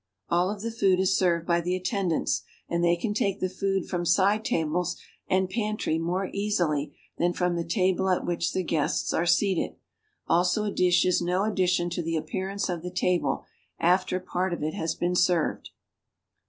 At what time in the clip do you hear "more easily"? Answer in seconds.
5.99-6.97